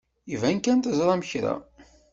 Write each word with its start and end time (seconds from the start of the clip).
Iban 0.33 0.57
kan 0.59 0.79
teẓram 0.79 1.21
kra. 1.29 1.53